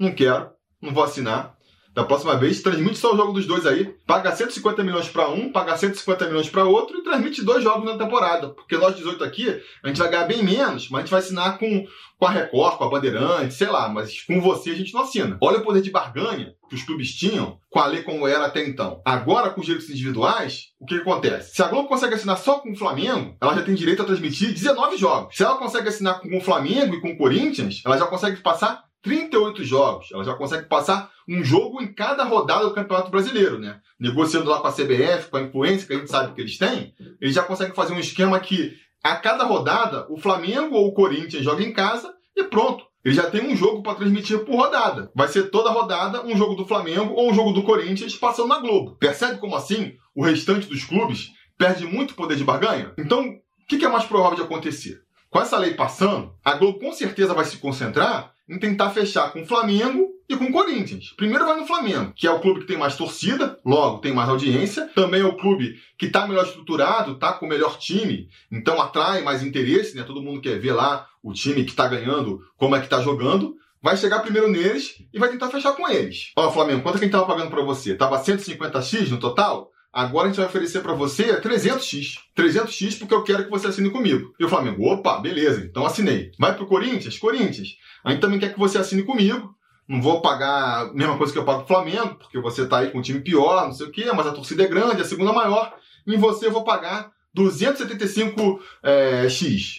[0.00, 1.58] Não quero não vou assinar.
[1.92, 3.84] Da próxima vez, transmite só o jogo dos dois aí.
[4.06, 7.98] Paga 150 milhões para um, paga 150 milhões para outro e transmite dois jogos na
[7.98, 8.50] temporada.
[8.50, 11.58] Porque nós 18 aqui, a gente vai ganhar bem menos, mas a gente vai assinar
[11.58, 11.84] com,
[12.16, 15.36] com a Record, com a Bandeirante, sei lá, mas com você a gente não assina.
[15.42, 18.64] Olha o poder de barganha que os clubes tinham com a lei como era até
[18.64, 19.02] então.
[19.04, 21.56] Agora, com os direitos individuais, o que, que acontece?
[21.56, 24.52] Se a Globo consegue assinar só com o Flamengo, ela já tem direito a transmitir
[24.52, 25.36] 19 jogos.
[25.36, 28.88] Se ela consegue assinar com o Flamengo e com o Corinthians, ela já consegue passar
[29.02, 30.08] 38 jogos.
[30.12, 33.80] Ela já consegue passar um jogo em cada rodada do Campeonato Brasileiro, né?
[33.98, 36.94] Negociando lá com a CBF, com a influência que a gente sabe que eles têm,
[37.20, 41.44] eles já conseguem fazer um esquema que a cada rodada o Flamengo ou o Corinthians
[41.44, 42.84] joga em casa e pronto.
[43.02, 45.10] Ele já tem um jogo para transmitir por rodada.
[45.14, 48.58] Vai ser toda rodada um jogo do Flamengo ou um jogo do Corinthians passando na
[48.58, 48.96] Globo.
[48.96, 52.92] Percebe como assim o restante dos clubes perde muito poder de barganha?
[52.98, 55.00] Então, o que é mais provável de acontecer?
[55.30, 59.42] Com essa lei passando, a Globo com certeza vai se concentrar em tentar fechar com
[59.42, 61.14] o Flamengo e com o Corinthians.
[61.16, 64.28] Primeiro vai no Flamengo, que é o clube que tem mais torcida, logo tem mais
[64.28, 64.88] audiência.
[64.88, 69.22] Também é o clube que está melhor estruturado, está com o melhor time, então atrai
[69.22, 70.02] mais interesse, né?
[70.02, 73.54] Todo mundo quer ver lá o time que está ganhando, como é que está jogando.
[73.82, 76.32] Vai chegar primeiro neles e vai tentar fechar com eles.
[76.36, 77.94] Ó, Flamengo, quanto é que a gente tava pagando para você?
[77.94, 79.70] Tava 150x no total?
[79.92, 82.18] Agora a gente vai oferecer para você 300x.
[82.36, 84.32] 300x porque eu quero que você assine comigo.
[84.38, 86.30] E o Flamengo, opa, beleza, então assinei.
[86.38, 87.18] Vai pro Corinthians?
[87.18, 87.76] Corinthians.
[88.04, 89.54] A gente também quer que você assine comigo.
[89.88, 92.90] Não vou pagar a mesma coisa que eu pago pro Flamengo, porque você tá aí
[92.90, 95.32] com um time pior, não sei o quê, mas a torcida é grande, a segunda
[95.32, 95.74] maior.
[96.06, 99.26] Em você eu vou pagar 275 é.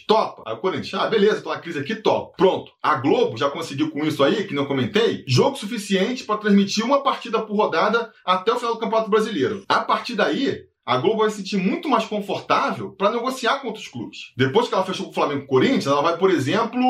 [0.08, 0.44] Topa.
[0.46, 2.36] Aí o Corinthians, ah, beleza, tô na crise aqui, top.
[2.38, 2.72] Pronto.
[2.82, 7.04] A Globo já conseguiu com isso aí, que não comentei, jogo suficiente para transmitir uma
[7.04, 9.64] partida por rodada até o final do Campeonato Brasileiro.
[9.68, 13.88] A partir daí, a Globo vai se sentir muito mais confortável para negociar com outros
[13.88, 14.34] clubes.
[14.36, 16.82] Depois que ela fechou com o Flamengo e Corinthians, ela vai, por exemplo,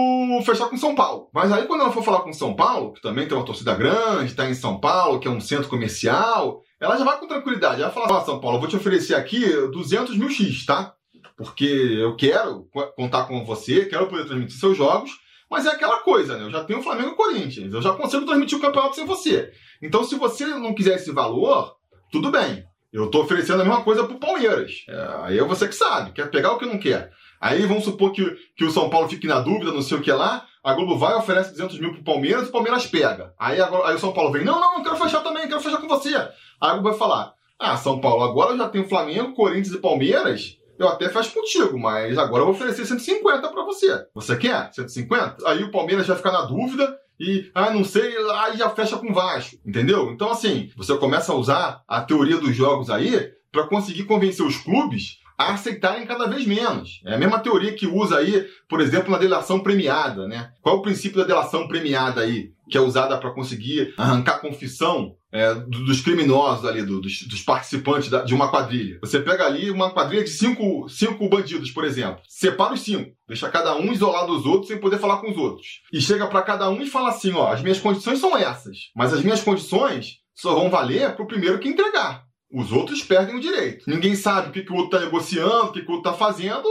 [0.45, 1.28] fechar com São Paulo.
[1.34, 4.32] Mas aí quando ela for falar com São Paulo, que também tem uma torcida grande,
[4.32, 7.82] está em São Paulo, que é um centro comercial, ela já vai com tranquilidade.
[7.82, 9.39] Ela fala, ó, São Paulo, eu vou te oferecer aqui
[9.72, 10.96] 200 mil X, tá?
[11.38, 15.12] Porque eu quero contar com você, quero poder transmitir seus jogos,
[15.50, 16.46] mas é aquela coisa, né?
[16.46, 19.06] Eu já tenho o Flamengo e o Corinthians, eu já consigo transmitir o campeonato sem
[19.06, 19.52] você.
[19.82, 21.76] Então, se você não quiser esse valor,
[22.12, 22.63] tudo bem.
[22.91, 24.72] Eu estou oferecendo a mesma coisa pro Palmeiras.
[24.89, 27.12] É, aí é você que sabe, quer pegar o que não quer.
[27.39, 30.12] Aí vamos supor que, que o São Paulo fique na dúvida, não sei o que
[30.12, 30.46] lá.
[30.63, 33.34] A Globo vai, oferece 200 mil pro Palmeiras, o Palmeiras pega.
[33.38, 35.88] Aí, aí o São Paulo vem, não, não, não quero fechar também, quero fechar com
[35.88, 36.15] você.
[36.15, 39.80] Aí a Globo vai falar, ah, São Paulo, agora eu já tenho Flamengo, Corinthians e
[39.80, 44.06] Palmeiras, eu até fecho contigo, mas agora eu vou oferecer 150 para você.
[44.13, 45.47] Você quer 150?
[45.47, 49.12] Aí o Palmeiras vai ficar na dúvida e, ah, não sei, aí já fecha com
[49.12, 50.12] o Vasco, entendeu?
[50.12, 54.58] Então, assim, você começa a usar a teoria dos jogos aí para conseguir convencer os
[54.58, 57.01] clubes a aceitarem cada vez menos.
[57.06, 60.51] É a mesma teoria que usa aí, por exemplo, na delação premiada, né?
[60.62, 65.15] Qual é o princípio da delação premiada aí, que é usada para conseguir arrancar confissão
[65.32, 68.99] é, dos criminosos ali, dos, dos participantes da, de uma quadrilha.
[69.01, 72.21] Você pega ali uma quadrilha de cinco, cinco bandidos, por exemplo.
[72.27, 75.82] Separa os cinco, deixa cada um isolado dos outros sem poder falar com os outros.
[75.91, 79.13] E chega para cada um e fala assim: ó, as minhas condições são essas, mas
[79.13, 82.23] as minhas condições só vão valer para o primeiro que entregar.
[82.54, 83.90] Os outros perdem o direito.
[83.90, 86.26] Ninguém sabe o que, que o outro está negociando, o que, que o outro está
[86.26, 86.68] fazendo,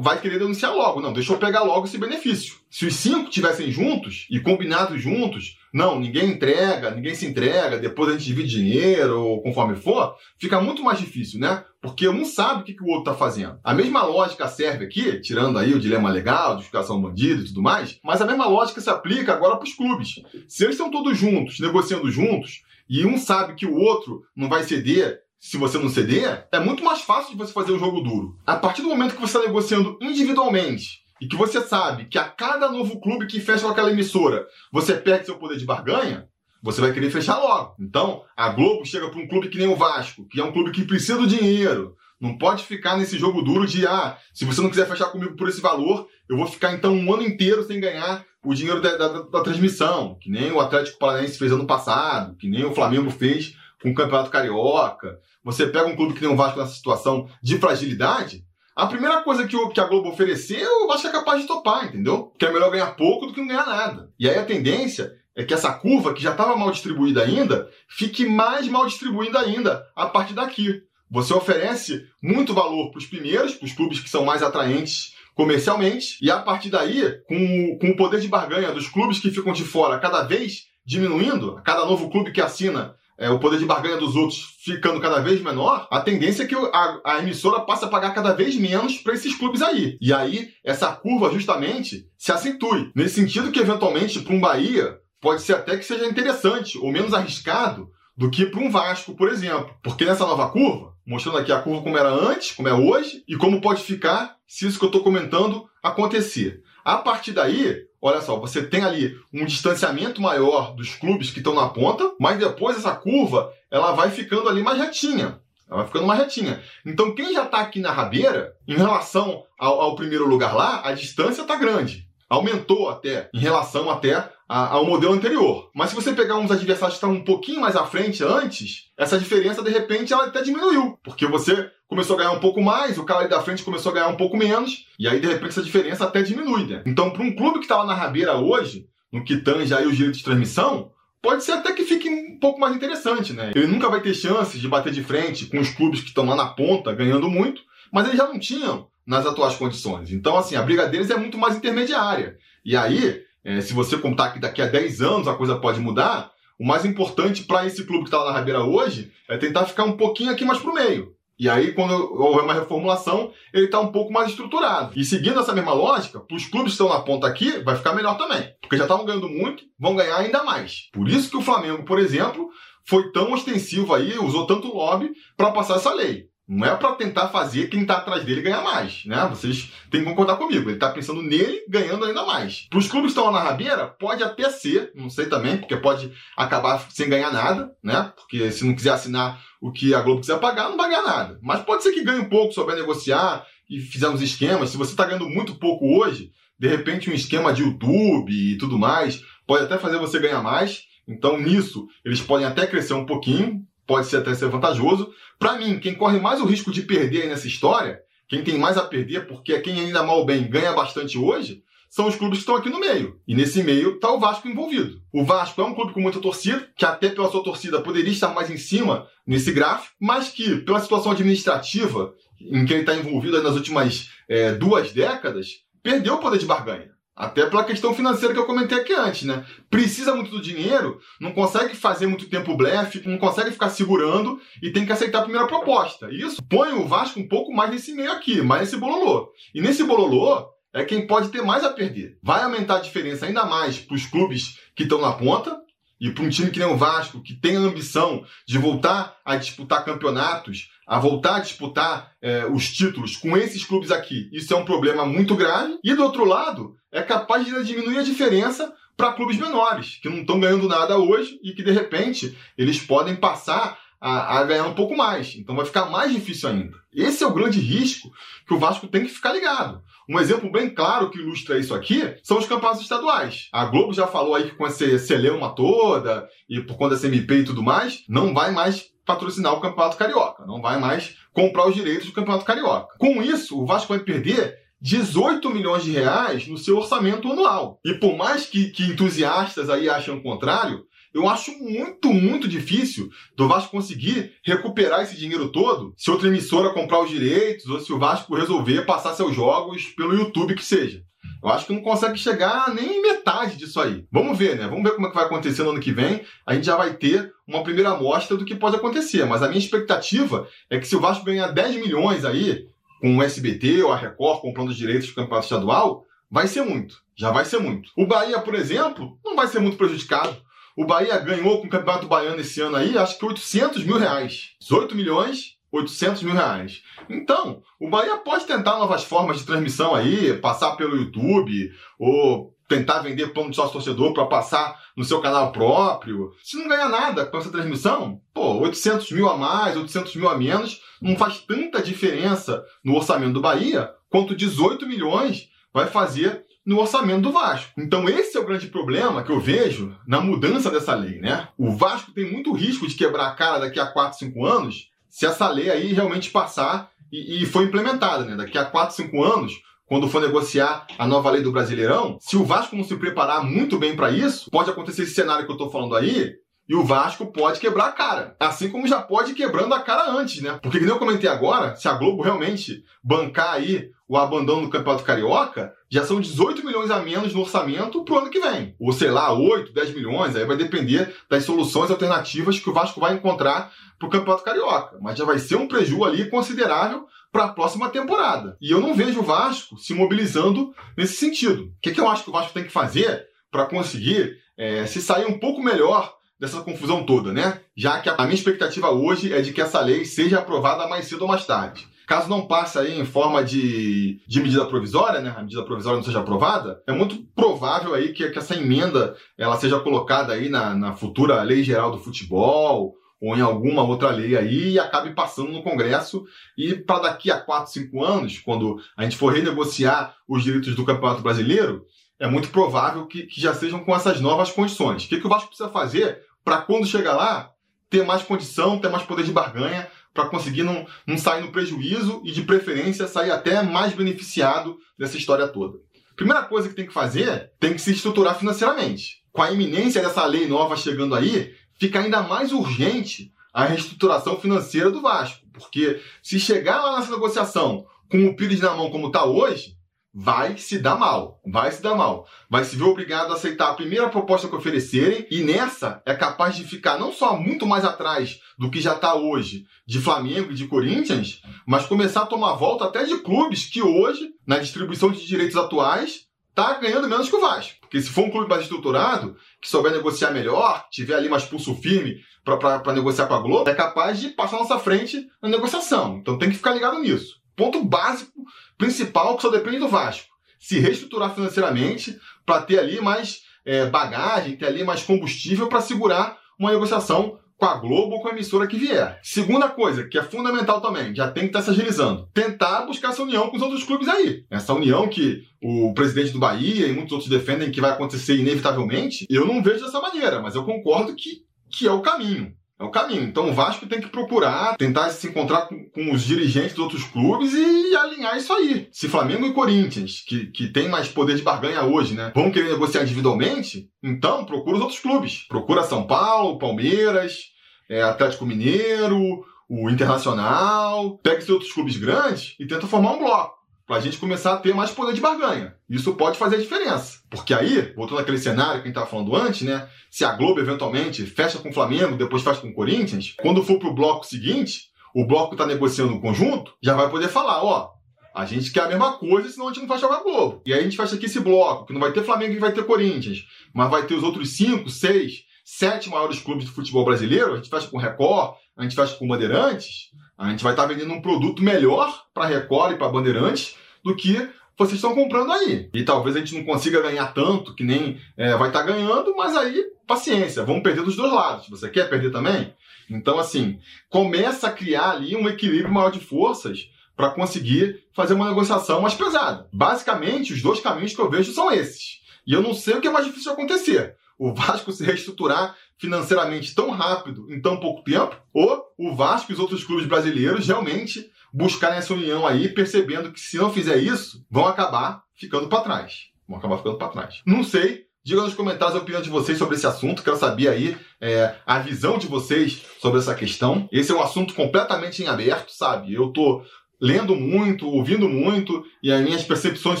[0.00, 1.00] vai querer denunciar logo.
[1.00, 2.54] Não, deixa eu pegar logo esse benefício.
[2.70, 8.08] Se os cinco tivessem juntos e combinados juntos, não, ninguém entrega, ninguém se entrega, depois
[8.08, 11.64] a gente divide dinheiro, ou conforme for, fica muito mais difícil, né?
[11.82, 13.58] Porque um sabe o que, que o outro está fazendo.
[13.62, 17.98] A mesma lógica serve aqui, tirando aí o dilema legal, justificação bandido e tudo mais,
[18.02, 20.14] mas a mesma lógica se aplica agora para os clubes.
[20.48, 24.62] Se eles estão todos juntos, negociando juntos, e um sabe que o outro não vai
[24.62, 28.36] ceder se você não ceder, é muito mais fácil de você fazer um jogo duro.
[28.46, 32.24] A partir do momento que você está negociando individualmente e que você sabe que a
[32.24, 36.28] cada novo clube que fecha com aquela emissora você perde seu poder de barganha,
[36.62, 37.76] você vai querer fechar logo.
[37.78, 40.72] Então, a Globo chega para um clube que nem o Vasco, que é um clube
[40.72, 41.94] que precisa do dinheiro.
[42.20, 45.48] Não pode ficar nesse jogo duro de, ah, se você não quiser fechar comigo por
[45.48, 49.08] esse valor, eu vou ficar então um ano inteiro sem ganhar o dinheiro da, da,
[49.22, 53.54] da transmissão, que nem o Atlético Paranaense fez ano passado, que nem o Flamengo fez
[53.82, 55.18] com o Campeonato Carioca.
[55.44, 58.44] Você pega um clube que tem um Vasco nessa situação de fragilidade,
[58.76, 61.86] a primeira coisa que, o, que a Globo oferecer, o Vasco é capaz de topar,
[61.86, 62.30] entendeu?
[62.38, 64.10] Que é melhor ganhar pouco do que não ganhar nada.
[64.18, 68.26] E aí a tendência é que essa curva, que já estava mal distribuída ainda, fique
[68.26, 70.82] mais mal distribuída ainda a partir daqui.
[71.10, 76.16] Você oferece muito valor para os primeiros, para os clubes que são mais atraentes comercialmente,
[76.22, 79.64] e a partir daí, com, com o poder de barganha dos clubes que ficam de
[79.64, 84.14] fora cada vez diminuindo, cada novo clube que assina é, o poder de barganha dos
[84.14, 88.14] outros ficando cada vez menor, a tendência é que a, a emissora passe a pagar
[88.14, 89.96] cada vez menos para esses clubes aí.
[90.00, 92.90] E aí, essa curva justamente se acentue.
[92.94, 97.14] Nesse sentido que, eventualmente, para um Bahia, pode ser até que seja interessante ou menos
[97.14, 99.74] arriscado do que para um Vasco, por exemplo.
[99.82, 103.36] Porque nessa nova curva, mostrando aqui a curva como era antes, como é hoje, e
[103.36, 106.62] como pode ficar se isso que eu estou comentando acontecer.
[106.84, 111.54] A partir daí, olha só, você tem ali um distanciamento maior dos clubes que estão
[111.54, 115.40] na ponta, mas depois essa curva ela vai ficando ali mais retinha.
[115.68, 116.62] Ela vai ficando mais retinha.
[116.84, 120.92] Então, quem já está aqui na rabeira, em relação ao, ao primeiro lugar lá, a
[120.92, 122.05] distância está grande.
[122.28, 125.70] Aumentou até, em relação até ao modelo anterior.
[125.74, 129.18] Mas se você pegar uns adversários que estão um pouquinho mais à frente antes, essa
[129.18, 133.04] diferença de repente ela até diminuiu, porque você começou a ganhar um pouco mais, o
[133.04, 135.62] cara ali da frente começou a ganhar um pouco menos, e aí de repente essa
[135.62, 136.82] diferença até diminui, né?
[136.86, 139.96] Então, para um clube que está lá na rabeira hoje, no que tange aí os
[139.96, 140.90] direitos de transmissão,
[141.22, 143.52] pode ser até que fique um pouco mais interessante, né?
[143.54, 146.36] Ele nunca vai ter chances de bater de frente com os clubes que estão lá
[146.36, 147.62] na ponta ganhando muito,
[147.92, 150.10] mas eles já não tinham nas atuais condições.
[150.10, 152.36] Então, assim, a briga deles é muito mais intermediária.
[152.64, 156.32] E aí, é, se você contar que daqui a 10 anos a coisa pode mudar,
[156.58, 159.84] o mais importante para esse clube que está lá na Rabeira hoje é tentar ficar
[159.84, 161.14] um pouquinho aqui mais pro meio.
[161.38, 164.98] E aí, quando houver uma reformulação, ele está um pouco mais estruturado.
[164.98, 167.92] E seguindo essa mesma lógica, para os clubes que estão na ponta aqui, vai ficar
[167.92, 168.54] melhor também.
[168.62, 170.88] Porque já estavam ganhando muito, vão ganhar ainda mais.
[170.92, 172.48] Por isso que o Flamengo, por exemplo,
[172.88, 176.24] foi tão ostensivo aí, usou tanto lobby para passar essa lei.
[176.48, 179.26] Não é para tentar fazer quem está atrás dele ganhar mais, né?
[179.28, 180.68] Vocês têm que concordar comigo.
[180.68, 182.68] Ele está pensando nele ganhando ainda mais.
[182.70, 185.76] Para os clubes que estão lá na rabeira, pode até ser, não sei também, porque
[185.76, 188.12] pode acabar sem ganhar nada, né?
[188.14, 191.38] Porque se não quiser assinar o que a Globo quiser pagar, não vai ganhar nada.
[191.42, 194.70] Mas pode ser que ganhe um pouco, souber negociar e fizer uns esquemas.
[194.70, 198.78] Se você está ganhando muito pouco hoje, de repente um esquema de YouTube e tudo
[198.78, 200.84] mais pode até fazer você ganhar mais.
[201.08, 205.12] Então, nisso, eles podem até crescer um pouquinho, pode ser até ser vantajoso.
[205.38, 208.82] Para mim, quem corre mais o risco de perder nessa história, quem tem mais a
[208.82, 212.56] perder, porque é quem ainda mal bem ganha bastante hoje, são os clubes que estão
[212.56, 213.20] aqui no meio.
[213.26, 215.00] E nesse meio está o Vasco envolvido.
[215.12, 218.34] O Vasco é um clube com muita torcida, que até pela sua torcida poderia estar
[218.34, 223.42] mais em cima nesse gráfico, mas que, pela situação administrativa em que ele está envolvido
[223.42, 226.95] nas últimas é, duas décadas, perdeu o poder de barganha.
[227.16, 229.46] Até pela questão financeira que eu comentei aqui antes, né?
[229.70, 234.70] Precisa muito do dinheiro, não consegue fazer muito tempo blefe, não consegue ficar segurando e
[234.70, 236.10] tem que aceitar a primeira proposta.
[236.12, 239.30] Isso põe o Vasco um pouco mais nesse meio aqui, mais nesse bololô.
[239.54, 242.18] E nesse bololô é quem pode ter mais a perder.
[242.22, 245.58] Vai aumentar a diferença ainda mais para os clubes que estão na ponta,
[246.00, 249.36] e para um time que nem o Vasco, que tem a ambição de voltar a
[249.36, 254.56] disputar campeonatos, a voltar a disputar é, os títulos com esses clubes aqui, isso é
[254.56, 255.78] um problema muito grave.
[255.82, 260.20] E do outro lado, é capaz de diminuir a diferença para clubes menores, que não
[260.20, 264.74] estão ganhando nada hoje e que de repente eles podem passar a, a, ganhar um
[264.74, 265.34] pouco mais.
[265.36, 266.76] Então vai ficar mais difícil ainda.
[266.94, 268.10] Esse é o grande risco
[268.46, 269.82] que o Vasco tem que ficar ligado.
[270.08, 273.48] Um exemplo bem claro que ilustra isso aqui são os campeonatos estaduais.
[273.52, 277.40] A Globo já falou aí que com essa celeuma toda e por conta da CMP
[277.40, 281.74] e tudo mais, não vai mais patrocinar o Campeonato Carioca, não vai mais comprar os
[281.74, 282.96] direitos do Campeonato Carioca.
[282.98, 287.80] Com isso, o Vasco vai perder 18 milhões de reais no seu orçamento anual.
[287.84, 290.84] E por mais que, que entusiastas aí achem o contrário,
[291.14, 296.74] eu acho muito, muito difícil do Vasco conseguir recuperar esse dinheiro todo se outra emissora
[296.74, 301.02] comprar os direitos ou se o Vasco resolver passar seus jogos pelo YouTube que seja.
[301.42, 304.04] Eu acho que não consegue chegar nem metade disso aí.
[304.10, 304.66] Vamos ver, né?
[304.66, 306.22] Vamos ver como é que vai acontecer no ano que vem.
[306.46, 309.24] A gente já vai ter uma primeira amostra do que pode acontecer.
[309.24, 312.66] Mas a minha expectativa é que se o Vasco ganhar 10 milhões aí,
[313.00, 316.96] com o SBT ou a Record comprando os direitos do campeonato estadual, vai ser muito.
[317.14, 317.90] Já vai ser muito.
[317.96, 320.36] O Bahia, por exemplo, não vai ser muito prejudicado.
[320.76, 324.50] O Bahia ganhou com o Campeonato Baiano esse ano aí, acho que 800 mil reais.
[324.60, 326.82] 18 milhões, 800 mil reais.
[327.08, 333.00] Então, o Bahia pode tentar novas formas de transmissão aí, passar pelo YouTube, ou tentar
[333.00, 336.32] vender plano de sócio torcedor para passar no seu canal próprio.
[336.42, 340.36] Se não ganhar nada com essa transmissão, pô, 800 mil a mais, 800 mil a
[340.36, 346.80] menos, não faz tanta diferença no orçamento do Bahia quanto 18 milhões vai fazer no
[346.80, 347.72] orçamento do Vasco.
[347.78, 351.48] Então esse é o grande problema que eu vejo na mudança dessa lei, né?
[351.56, 355.24] O Vasco tem muito risco de quebrar a cara daqui a 4, 5 anos se
[355.24, 358.34] essa lei aí realmente passar e, e for implementada, né?
[358.34, 359.54] Daqui a 4, 5 anos,
[359.86, 363.78] quando for negociar a nova lei do Brasileirão, se o Vasco não se preparar muito
[363.78, 366.34] bem para isso, pode acontecer esse cenário que eu estou falando aí,
[366.68, 368.36] e o Vasco pode quebrar a cara.
[368.40, 370.58] Assim como já pode ir quebrando a cara antes, né?
[370.60, 375.04] Porque, como eu comentei agora, se a Globo realmente bancar aí o abandono do Campeonato
[375.04, 378.74] Carioca, já são 18 milhões a menos no orçamento pro ano que vem.
[378.80, 383.00] Ou sei lá, 8, 10 milhões, aí vai depender das soluções alternativas que o Vasco
[383.00, 384.98] vai encontrar pro Campeonato Carioca.
[385.00, 388.56] Mas já vai ser um prejuízo ali considerável para a próxima temporada.
[388.62, 391.64] E eu não vejo o Vasco se mobilizando nesse sentido.
[391.64, 395.02] O que, que eu acho que o Vasco tem que fazer para conseguir é, se
[395.02, 397.60] sair um pouco melhor dessa confusão toda, né?
[397.76, 401.22] Já que a minha expectativa hoje é de que essa lei seja aprovada mais cedo
[401.22, 401.86] ou mais tarde.
[402.06, 405.34] Caso não passe aí em forma de, de medida provisória, né?
[405.36, 409.56] A medida provisória não seja aprovada, é muito provável aí que, que essa emenda ela
[409.56, 412.94] seja colocada aí na, na futura lei geral do futebol
[413.26, 416.24] ou em alguma outra lei aí e acabe passando no Congresso
[416.56, 420.84] e para daqui a 4, 5 anos, quando a gente for renegociar os direitos do
[420.84, 421.84] Campeonato Brasileiro,
[422.18, 425.04] é muito provável que, que já sejam com essas novas condições.
[425.04, 427.50] O que, que o Vasco precisa fazer para quando chegar lá,
[427.90, 432.22] ter mais condição, ter mais poder de barganha, para conseguir não, não sair no prejuízo
[432.24, 435.78] e, de preferência, sair até mais beneficiado dessa história toda.
[436.16, 439.22] Primeira coisa que tem que fazer, tem que se estruturar financeiramente.
[439.30, 444.90] Com a iminência dessa lei nova chegando aí, fica ainda mais urgente a reestruturação financeira
[444.90, 445.46] do Vasco.
[445.52, 449.76] Porque se chegar lá nessa negociação com o Pires na mão como está hoje,
[450.18, 451.40] vai se dar mal.
[451.46, 452.26] Vai se dar mal.
[452.48, 456.56] Vai se ver obrigado a aceitar a primeira proposta que oferecerem e nessa é capaz
[456.56, 460.54] de ficar não só muito mais atrás do que já está hoje de Flamengo e
[460.54, 465.26] de Corinthians, mas começar a tomar volta até de clubes que hoje, na distribuição de
[465.26, 466.25] direitos atuais,
[466.56, 467.78] tá ganhando menos que o Vasco.
[467.82, 471.74] Porque se for um clube mais estruturado, que souber negociar melhor, tiver ali mais pulso
[471.76, 476.16] firme para negociar com a Globo, é capaz de passar na nossa frente na negociação.
[476.16, 478.44] Então tem que ficar ligado nisso ponto básico,
[478.76, 480.28] principal, que só depende do Vasco.
[480.60, 486.38] Se reestruturar financeiramente para ter ali mais é, bagagem, ter ali mais combustível para segurar
[486.58, 489.18] uma negociação com a Globo ou com a emissora que vier.
[489.22, 492.28] Segunda coisa, que é fundamental também, já tem que estar tá se agilizando.
[492.32, 494.44] Tentar buscar essa união com os outros clubes aí.
[494.50, 499.26] Essa união que o presidente do Bahia e muitos outros defendem que vai acontecer inevitavelmente,
[499.30, 502.54] eu não vejo dessa maneira, mas eu concordo que, que é o caminho.
[502.78, 503.22] É o caminho.
[503.22, 507.04] Então o Vasco tem que procurar, tentar se encontrar com, com, os dirigentes dos outros
[507.04, 508.88] clubes e alinhar isso aí.
[508.92, 512.70] Se Flamengo e Corinthians, que, que tem mais poder de barganha hoje, né, vão querer
[512.70, 515.46] negociar individualmente, então procura os outros clubes.
[515.48, 517.46] Procura São Paulo, Palmeiras,
[517.88, 521.18] é, Atlético Mineiro, o Internacional.
[521.22, 523.55] Pega esses outros clubes grandes e tenta formar um bloco
[523.86, 525.76] para a gente começar a ter mais poder de barganha.
[525.88, 527.20] Isso pode fazer a diferença.
[527.30, 529.88] Porque aí, voltando àquele cenário que a gente estava falando antes, né?
[530.10, 533.78] Se a Globo eventualmente fecha com o Flamengo, depois fecha com o Corinthians, quando for
[533.78, 537.62] para o bloco seguinte, o bloco que está negociando o conjunto já vai poder falar,
[537.62, 537.92] ó,
[538.34, 540.62] a gente quer a mesma coisa, senão a gente não fecha com a Globo.
[540.66, 542.72] E aí a gente fecha aqui esse bloco, que não vai ter Flamengo e vai
[542.72, 547.54] ter Corinthians, mas vai ter os outros cinco, seis, sete maiores clubes de futebol brasileiro,
[547.54, 550.88] a gente fecha com Record, a gente fecha com Bandeirantes, a gente vai estar tá
[550.88, 555.88] vendendo um produto melhor para Record e para Bandeirantes do que vocês estão comprando aí.
[555.94, 559.34] E talvez a gente não consiga ganhar tanto que nem é, vai estar tá ganhando,
[559.36, 561.68] mas aí, paciência, vamos perder dos dois lados.
[561.68, 562.74] Você quer perder também?
[563.08, 563.78] Então, assim,
[564.10, 569.14] começa a criar ali um equilíbrio maior de forças para conseguir fazer uma negociação mais
[569.14, 569.66] pesada.
[569.72, 572.20] Basicamente, os dois caminhos que eu vejo são esses.
[572.46, 574.14] E eu não sei o que é mais difícil acontecer.
[574.38, 579.54] O Vasco se reestruturar financeiramente tão rápido em tão pouco tempo, ou o Vasco e
[579.54, 584.44] os outros clubes brasileiros realmente buscarem essa união aí, percebendo que se não fizer isso,
[584.50, 586.30] vão acabar ficando para trás.
[586.46, 587.42] Vão acabar ficando para trás.
[587.46, 588.06] Não sei.
[588.22, 590.22] Diga nos comentários a opinião de vocês sobre esse assunto.
[590.22, 593.88] Quero saber aí é, a visão de vocês sobre essa questão.
[593.92, 596.12] Esse é um assunto completamente em aberto, sabe?
[596.12, 596.62] Eu tô
[597.00, 600.00] lendo muito, ouvindo muito, e as minhas percepções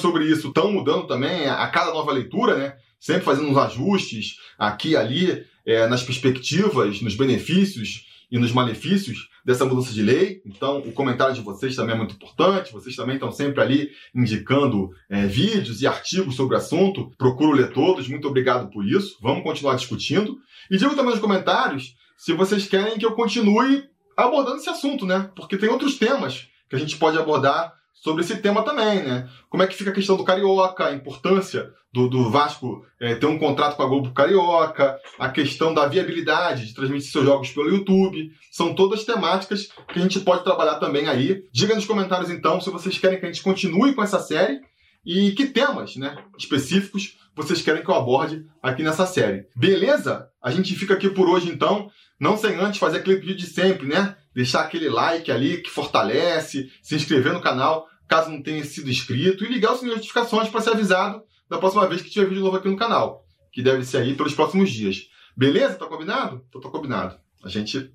[0.00, 2.76] sobre isso estão mudando também a cada nova leitura, né?
[2.98, 9.28] Sempre fazendo uns ajustes aqui e ali é, nas perspectivas, nos benefícios e nos malefícios
[9.44, 10.42] dessa mudança de lei.
[10.44, 12.72] Então, o comentário de vocês também é muito importante.
[12.72, 17.12] Vocês também estão sempre ali indicando é, vídeos e artigos sobre o assunto.
[17.16, 18.08] Procuro ler todos.
[18.08, 19.16] Muito obrigado por isso.
[19.20, 20.38] Vamos continuar discutindo.
[20.70, 23.84] E digo também nos comentários se vocês querem que eu continue
[24.16, 25.30] abordando esse assunto, né?
[25.36, 29.28] Porque tem outros temas que a gente pode abordar sobre esse tema também, né?
[29.48, 33.26] Como é que fica a questão do Carioca, a importância do, do Vasco é, ter
[33.26, 37.70] um contrato com a Globo Carioca, a questão da viabilidade de transmitir seus jogos pelo
[37.70, 38.30] YouTube.
[38.52, 41.44] São todas temáticas que a gente pode trabalhar também aí.
[41.52, 44.60] Diga nos comentários, então, se vocês querem que a gente continue com essa série
[45.04, 49.46] e que temas né, específicos vocês querem que eu aborde aqui nessa série.
[49.54, 50.28] Beleza?
[50.42, 51.90] A gente fica aqui por hoje, então.
[52.18, 54.16] Não sem antes fazer aquele pedido de sempre, né?
[54.36, 59.42] Deixar aquele like ali que fortalece, se inscrever no canal caso não tenha sido inscrito
[59.42, 62.44] e ligar o sininho de notificações para ser avisado da próxima vez que tiver vídeo
[62.44, 65.08] novo aqui no canal, que deve ser aí pelos próximos dias.
[65.34, 65.76] Beleza?
[65.76, 66.44] Tá combinado?
[66.50, 67.16] Então tá combinado.
[67.42, 67.90] A gente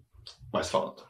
[0.52, 1.04] vai se falando.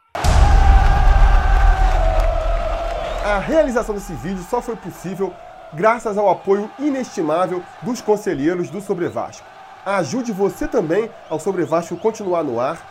[3.24, 5.34] A realização desse vídeo só foi possível
[5.74, 9.48] graças ao apoio inestimável dos conselheiros do Sobre Vasco.
[9.86, 12.91] Ajude você também ao Sobre Vasco continuar no ar,